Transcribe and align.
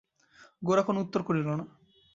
গোরা 0.61 0.83
কোনো 0.83 0.99
উত্তর 1.01 1.21
করিল 1.23 1.47
না। 1.51 1.65